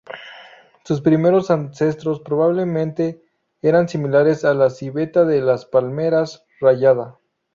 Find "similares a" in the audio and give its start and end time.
3.87-4.55